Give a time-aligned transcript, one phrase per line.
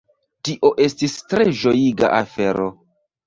[0.47, 2.67] Tio estis tre ĝojiga afero.